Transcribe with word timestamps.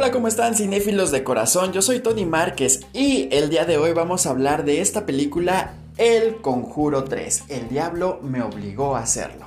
Hola, 0.00 0.12
¿cómo 0.12 0.28
están 0.28 0.54
cinéfilos 0.54 1.10
de 1.10 1.22
corazón? 1.22 1.72
Yo 1.74 1.82
soy 1.82 2.00
Tony 2.00 2.24
Márquez 2.24 2.86
y 2.94 3.28
el 3.32 3.50
día 3.50 3.66
de 3.66 3.76
hoy 3.76 3.92
vamos 3.92 4.24
a 4.24 4.30
hablar 4.30 4.64
de 4.64 4.80
esta 4.80 5.04
película 5.04 5.74
El 5.98 6.36
Conjuro 6.36 7.04
3. 7.04 7.44
El 7.50 7.68
diablo 7.68 8.18
me 8.22 8.40
obligó 8.40 8.96
a 8.96 9.00
hacerlo. 9.00 9.44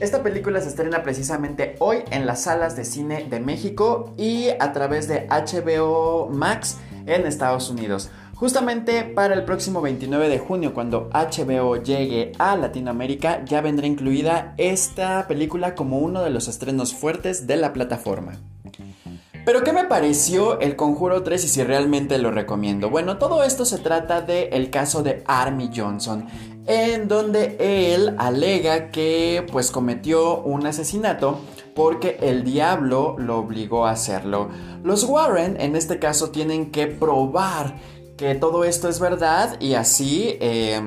Esta 0.00 0.22
película 0.22 0.62
se 0.62 0.68
estrena 0.68 1.02
precisamente 1.02 1.76
hoy 1.78 2.04
en 2.10 2.24
las 2.24 2.44
salas 2.44 2.74
de 2.74 2.86
cine 2.86 3.26
de 3.28 3.38
México 3.38 4.14
y 4.16 4.48
a 4.48 4.72
través 4.72 5.08
de 5.08 5.26
HBO 5.28 6.30
Max 6.32 6.78
en 7.04 7.26
Estados 7.26 7.68
Unidos. 7.68 8.08
Justamente 8.34 9.04
para 9.04 9.34
el 9.34 9.44
próximo 9.44 9.82
29 9.82 10.30
de 10.30 10.38
junio, 10.38 10.72
cuando 10.72 11.10
HBO 11.12 11.76
llegue 11.76 12.32
a 12.38 12.56
Latinoamérica, 12.56 13.44
ya 13.44 13.60
vendrá 13.60 13.86
incluida 13.86 14.54
esta 14.56 15.28
película 15.28 15.74
como 15.74 15.98
uno 15.98 16.22
de 16.22 16.30
los 16.30 16.48
estrenos 16.48 16.94
fuertes 16.94 17.46
de 17.46 17.56
la 17.56 17.74
plataforma. 17.74 18.38
Pero 19.46 19.62
¿qué 19.62 19.72
me 19.72 19.84
pareció 19.84 20.58
el 20.58 20.74
Conjuro 20.74 21.22
3 21.22 21.44
y 21.44 21.46
si 21.46 21.62
realmente 21.62 22.18
lo 22.18 22.32
recomiendo? 22.32 22.90
Bueno, 22.90 23.16
todo 23.16 23.44
esto 23.44 23.64
se 23.64 23.78
trata 23.78 24.20
del 24.20 24.70
caso 24.70 25.04
de 25.04 25.22
Army 25.24 25.70
Johnson, 25.72 26.26
en 26.66 27.06
donde 27.06 27.56
él 27.94 28.16
alega 28.18 28.90
que 28.90 29.46
pues 29.52 29.70
cometió 29.70 30.40
un 30.40 30.66
asesinato 30.66 31.38
porque 31.76 32.18
el 32.22 32.42
diablo 32.42 33.14
lo 33.18 33.38
obligó 33.38 33.86
a 33.86 33.92
hacerlo. 33.92 34.48
Los 34.82 35.04
Warren 35.04 35.60
en 35.60 35.76
este 35.76 36.00
caso 36.00 36.30
tienen 36.30 36.72
que 36.72 36.88
probar 36.88 37.76
que 38.16 38.34
todo 38.34 38.64
esto 38.64 38.88
es 38.88 38.98
verdad 38.98 39.60
y 39.60 39.74
así 39.74 40.38
eh, 40.40 40.80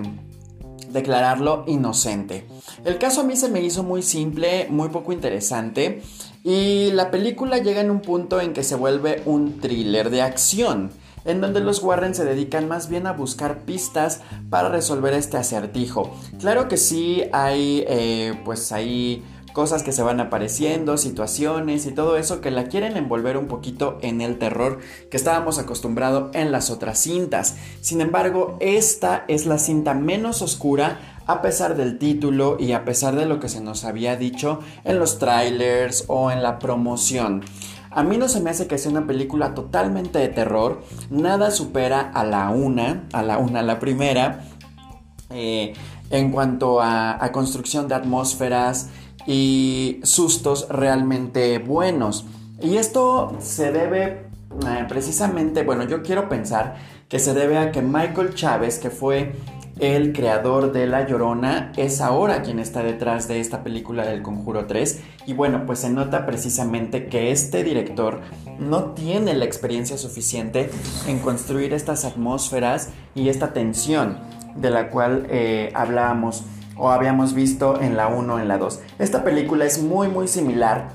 declararlo 0.90 1.64
inocente. 1.66 2.46
El 2.84 2.98
caso 2.98 3.22
a 3.22 3.24
mí 3.24 3.38
se 3.38 3.48
me 3.48 3.62
hizo 3.62 3.84
muy 3.84 4.02
simple, 4.02 4.68
muy 4.70 4.90
poco 4.90 5.14
interesante 5.14 6.02
y 6.44 6.92
la 6.92 7.12
película 7.12 7.58
llega 7.58 7.82
en 7.82 7.92
un 7.92 8.02
punto 8.02 8.40
en 8.40 8.54
que 8.54 8.64
se 8.64 8.76
vuelve 8.76 9.22
un 9.26 9.60
thriller 9.60 10.10
de 10.10 10.22
acción 10.22 10.92
en 11.26 11.42
donde 11.42 11.60
los 11.60 11.84
Warren 11.84 12.16
se 12.16 12.26
dedican 12.26 12.68
más 12.68 12.90
bien 12.90 13.08
a 13.08 13.14
buscar 13.14 13.60
pistas 13.60 14.22
para 14.50 14.70
resolver 14.70 15.14
este 15.14 15.38
acertijo. 15.38 16.16
Claro 16.40 16.68
que 16.68 16.78
sí 16.78 17.24
hay, 17.34 17.84
eh, 17.88 18.40
pues 18.46 18.72
ahí 18.72 19.24
cosas 19.54 19.84
que 19.84 19.92
se 19.92 20.04
van 20.04 20.20
apareciendo, 20.20 20.98
situaciones 20.98 21.86
y 21.86 21.92
todo 21.92 22.18
eso 22.18 22.42
que 22.42 22.52
la 22.52 22.66
quieren 22.66 22.98
envolver 22.98 23.38
un 23.38 23.48
poquito 23.48 23.98
en 24.02 24.22
el 24.22 24.38
terror 24.38 24.80
que 25.10 25.18
estábamos 25.18 25.60
acostumbrados 25.60 26.36
en 26.36 26.52
las 26.52 26.70
otras 26.70 27.00
cintas. 27.00 27.56
Sin 27.82 28.02
embargo, 28.02 28.58
esta 28.60 29.26
es 29.28 29.46
la 29.46 29.58
cinta 29.58 29.94
menos 29.94 30.42
oscura 30.42 31.20
a 31.30 31.44
pesar 31.44 31.76
del 31.76 32.00
título 32.00 32.58
y 32.60 32.72
a 32.72 32.86
pesar 32.86 33.16
de 33.16 33.28
lo 33.28 33.40
que 33.40 33.50
se 33.50 33.62
nos 33.62 33.86
había 33.86 34.16
dicho 34.16 34.62
en 34.84 34.98
los 34.98 35.20
trailers 35.20 36.06
o 36.08 36.32
en 36.32 36.42
la 36.42 36.58
promoción. 36.58 37.44
A 37.92 38.04
mí 38.04 38.18
no 38.18 38.28
se 38.28 38.40
me 38.40 38.50
hace 38.50 38.68
que 38.68 38.78
sea 38.78 38.92
una 38.92 39.08
película 39.08 39.54
totalmente 39.54 40.20
de 40.20 40.28
terror, 40.28 40.82
nada 41.10 41.52
supera 41.52 42.02
a 42.02 42.24
la 42.24 42.50
una, 42.50 43.04
a 43.14 43.24
la 43.24 43.38
una, 43.38 43.60
a 43.60 43.64
la 43.64 43.80
primera, 43.80 44.46
eh, 45.32 45.74
en 46.10 46.32
cuanto 46.32 46.82
a, 46.82 47.24
a 47.24 47.32
construcción 47.32 47.88
de 47.88 47.96
atmósferas, 47.96 48.90
y 49.30 50.00
sustos 50.02 50.68
realmente 50.70 51.60
buenos. 51.60 52.26
Y 52.64 52.78
esto 52.78 53.38
se 53.40 53.72
debe 53.72 54.06
eh, 54.08 54.86
precisamente, 54.90 55.62
bueno, 55.62 55.84
yo 55.84 56.02
quiero 56.02 56.28
pensar 56.28 56.78
que 57.08 57.20
se 57.20 57.36
debe 57.36 57.60
a 57.60 57.72
que 57.72 57.84
Michael 57.84 58.34
Chávez, 58.34 58.80
que 58.80 58.90
fue 58.90 59.34
el 59.80 60.14
creador 60.14 60.72
de 60.72 60.88
La 60.88 61.06
Llorona, 61.06 61.72
es 61.78 62.02
ahora 62.02 62.42
quien 62.42 62.58
está 62.58 62.82
detrás 62.82 63.28
de 63.28 63.40
esta 63.40 63.64
película 63.64 64.04
del 64.04 64.24
Conjuro 64.24 64.66
3. 64.66 65.00
Y 65.28 65.34
bueno, 65.34 65.64
pues 65.68 65.78
se 65.78 65.92
nota 65.92 66.26
precisamente 66.26 67.06
que 67.06 67.32
este 67.32 67.64
director 67.64 68.22
no 68.58 68.94
tiene 68.94 69.36
la 69.36 69.46
experiencia 69.46 70.00
suficiente 70.00 70.72
en 71.08 71.20
construir 71.20 71.76
estas 71.76 72.04
atmósferas 72.04 72.90
y 73.14 73.30
esta 73.30 73.54
tensión 73.54 74.18
de 74.56 74.72
la 74.72 74.90
cual 74.90 75.28
eh, 75.30 75.72
hablábamos 75.76 76.46
o 76.80 76.90
habíamos 76.90 77.34
visto 77.34 77.80
en 77.80 77.98
la 77.98 78.08
1 78.08 78.40
en 78.40 78.48
la 78.48 78.58
2. 78.58 78.80
Esta 78.98 79.24
película 79.24 79.66
es 79.66 79.82
muy 79.82 80.08
muy 80.08 80.28
similar 80.28 80.90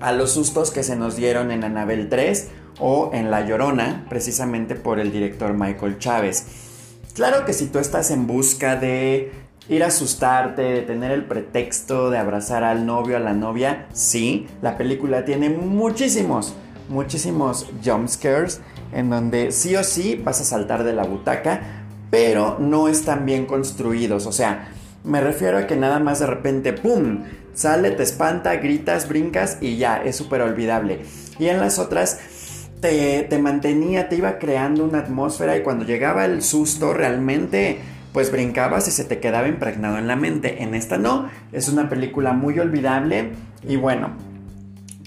a 0.00 0.12
los 0.12 0.32
sustos 0.32 0.70
que 0.70 0.82
se 0.82 0.96
nos 0.96 1.16
dieron 1.16 1.50
en 1.50 1.64
Anabel 1.64 2.08
3 2.08 2.48
o 2.78 3.10
en 3.12 3.30
La 3.30 3.46
Llorona, 3.46 4.06
precisamente 4.08 4.74
por 4.74 5.00
el 5.00 5.12
director 5.12 5.54
Michael 5.54 5.98
Chávez. 5.98 6.46
Claro 7.14 7.44
que 7.44 7.52
si 7.52 7.66
tú 7.66 7.78
estás 7.78 8.10
en 8.10 8.26
busca 8.26 8.76
de 8.76 9.32
ir 9.68 9.82
a 9.82 9.86
asustarte, 9.86 10.62
de 10.62 10.82
tener 10.82 11.10
el 11.10 11.24
pretexto 11.24 12.10
de 12.10 12.18
abrazar 12.18 12.64
al 12.64 12.86
novio, 12.86 13.16
a 13.16 13.20
la 13.20 13.32
novia, 13.32 13.86
sí, 13.92 14.46
la 14.62 14.76
película 14.76 15.24
tiene 15.24 15.48
muchísimos, 15.48 16.54
muchísimos 16.88 17.66
jump 17.84 18.08
scares 18.08 18.60
en 18.92 19.10
donde 19.10 19.52
sí 19.52 19.74
o 19.76 19.84
sí 19.84 20.20
vas 20.22 20.40
a 20.40 20.44
saltar 20.44 20.84
de 20.84 20.92
la 20.92 21.04
butaca, 21.04 21.84
pero 22.10 22.58
no 22.58 22.88
están 22.88 23.24
bien 23.24 23.46
construidos, 23.46 24.26
o 24.26 24.32
sea, 24.32 24.68
me 25.04 25.20
refiero 25.20 25.58
a 25.58 25.66
que 25.66 25.76
nada 25.76 25.98
más 26.00 26.18
de 26.18 26.26
repente, 26.26 26.72
¡pum! 26.72 27.24
Sale, 27.54 27.92
te 27.92 28.02
espanta, 28.02 28.56
gritas, 28.56 29.08
brincas 29.08 29.58
y 29.60 29.76
ya, 29.76 30.02
es 30.02 30.16
súper 30.16 30.40
olvidable. 30.40 31.00
Y 31.38 31.46
en 31.46 31.60
las 31.60 31.78
otras 31.78 32.18
te, 32.80 33.22
te, 33.22 33.38
mantenía, 33.38 34.08
te 34.08 34.16
iba 34.16 34.38
creando 34.38 34.84
una 34.84 35.00
atmósfera 35.00 35.56
y 35.56 35.62
cuando 35.62 35.84
llegaba 35.84 36.24
el 36.24 36.42
susto 36.42 36.92
realmente 36.92 37.78
pues 38.12 38.30
brincabas 38.30 38.86
y 38.88 38.92
se 38.92 39.04
te 39.04 39.18
quedaba 39.18 39.48
impregnado 39.48 39.98
en 39.98 40.06
la 40.06 40.16
mente. 40.16 40.62
En 40.62 40.74
esta 40.74 40.98
no, 40.98 41.28
es 41.52 41.68
una 41.68 41.88
película 41.88 42.32
muy 42.32 42.58
olvidable 42.58 43.32
y 43.68 43.76
bueno, 43.76 44.12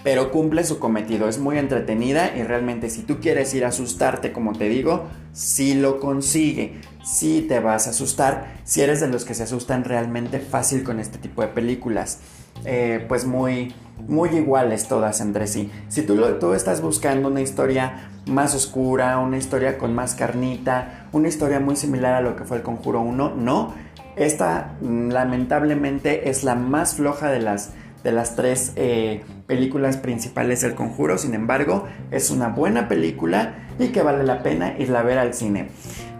pero 0.03 0.31
cumple 0.31 0.63
su 0.63 0.77
cometido, 0.79 1.27
es 1.27 1.39
muy 1.39 1.57
entretenida 1.57 2.35
y 2.37 2.43
realmente 2.43 2.89
si 2.89 3.01
tú 3.01 3.19
quieres 3.19 3.53
ir 3.53 3.65
a 3.65 3.69
asustarte, 3.69 4.31
como 4.31 4.53
te 4.53 4.69
digo, 4.69 5.07
sí 5.31 5.73
lo 5.73 5.99
consigue, 5.99 6.75
sí 7.07 7.45
te 7.47 7.59
vas 7.59 7.87
a 7.87 7.91
asustar, 7.91 8.57
si 8.65 8.81
eres 8.81 8.99
de 8.99 9.07
los 9.07 9.23
que 9.23 9.33
se 9.33 9.43
asustan 9.43 9.85
realmente 9.85 10.39
fácil 10.39 10.83
con 10.83 10.99
este 10.99 11.17
tipo 11.17 11.41
de 11.41 11.47
películas, 11.47 12.19
eh, 12.65 13.05
pues 13.07 13.25
muy, 13.25 13.73
muy 14.07 14.29
iguales 14.29 14.87
todas 14.87 15.21
entre 15.21 15.47
sí. 15.47 15.71
Si 15.87 16.01
tú, 16.01 16.53
estás 16.53 16.81
buscando 16.81 17.29
una 17.29 17.41
historia 17.41 18.09
más 18.25 18.53
oscura, 18.55 19.19
una 19.19 19.37
historia 19.37 19.77
con 19.77 19.95
más 19.95 20.15
carnita, 20.15 21.07
una 21.13 21.29
historia 21.29 21.61
muy 21.61 21.77
similar 21.77 22.15
a 22.15 22.21
lo 22.21 22.35
que 22.35 22.43
fue 22.43 22.57
el 22.57 22.63
Conjuro 22.63 22.99
1, 22.99 23.35
no, 23.35 23.73
esta 24.17 24.75
mm, 24.81 25.09
lamentablemente 25.09 26.29
es 26.29 26.43
la 26.43 26.55
más 26.55 26.95
floja 26.95 27.31
de 27.31 27.39
las 27.39 27.71
de 28.03 28.11
las 28.11 28.35
tres 28.35 28.73
eh, 28.75 29.23
películas 29.47 29.97
principales 29.97 30.61
del 30.61 30.75
conjuro. 30.75 31.17
Sin 31.17 31.33
embargo, 31.33 31.87
es 32.11 32.29
una 32.29 32.47
buena 32.47 32.87
película 32.87 33.55
y 33.79 33.89
que 33.89 34.01
vale 34.01 34.23
la 34.23 34.43
pena 34.43 34.77
irla 34.77 35.01
a 35.01 35.03
ver 35.03 35.17
al 35.17 35.33
cine. 35.33 35.69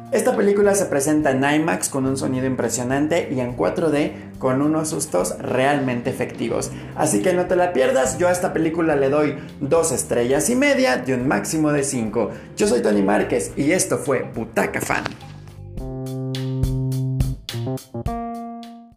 Esta 0.09 0.38
película 0.38 0.73
se 0.73 0.85
presenta 0.85 1.31
en 1.31 1.44
IMAX 1.44 1.90
con 1.90 2.06
un 2.06 2.16
sonido 2.16 2.45
impresionante 2.45 3.28
y 3.29 3.41
en 3.41 3.57
4D 3.57 4.38
con 4.40 4.62
unos 4.62 4.90
sustos 4.90 5.38
realmente 5.40 6.09
efectivos. 6.09 6.72
Así 6.95 7.22
que 7.22 7.34
no 7.34 7.47
te 7.47 7.57
la 7.57 7.73
pierdas, 7.73 8.18
yo 8.18 8.29
a 8.29 8.31
esta 8.31 8.53
película 8.53 8.95
le 8.95 9.09
doy 9.09 9.35
dos 9.59 9.91
estrellas 9.91 10.50
y 10.50 10.56
media 10.56 10.95
de 10.95 11.13
un 11.13 11.28
máximo 11.28 11.73
de 11.73 11.84
5. 11.84 12.31
Yo 12.56 12.68
soy 12.68 12.81
Tony 12.81 13.01
Márquez 13.01 13.51
y 13.57 13.72
esto 13.72 13.97
fue 13.97 14.31
Butaca 14.34 14.79
Fan. 14.79 15.03